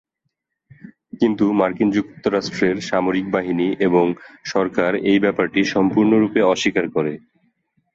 [1.21, 4.05] কিন্তু মার্কিন যুক্তরাষ্ট্রের সামরিক বাহিনী এবং
[4.45, 7.13] সরকার এই ব্যাপারটি সম্পূর্ণরূপে অস্বীকার করে।